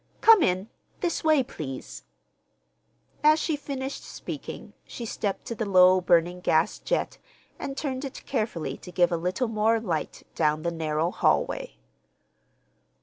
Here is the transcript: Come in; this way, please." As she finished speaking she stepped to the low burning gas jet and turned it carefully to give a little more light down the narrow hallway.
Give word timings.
Come 0.19 0.41
in; 0.41 0.67
this 1.01 1.23
way, 1.23 1.43
please." 1.43 2.05
As 3.23 3.37
she 3.39 3.55
finished 3.55 4.03
speaking 4.03 4.73
she 4.83 5.05
stepped 5.05 5.45
to 5.45 5.53
the 5.53 5.63
low 5.69 6.01
burning 6.01 6.39
gas 6.39 6.79
jet 6.79 7.19
and 7.59 7.77
turned 7.77 8.03
it 8.03 8.25
carefully 8.25 8.77
to 8.77 8.91
give 8.91 9.11
a 9.11 9.15
little 9.15 9.47
more 9.47 9.79
light 9.79 10.23
down 10.33 10.63
the 10.63 10.71
narrow 10.71 11.11
hallway. 11.11 11.77